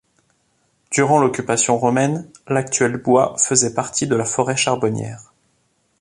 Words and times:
Durant 0.89 1.19
l'occupation 1.19 1.77
romaine, 1.77 2.27
l'actuel 2.47 2.97
bois 2.97 3.35
faisait 3.37 3.75
partie 3.75 4.07
de 4.07 4.15
la 4.15 4.25
forêt 4.25 4.55
charbonnière. 4.57 5.31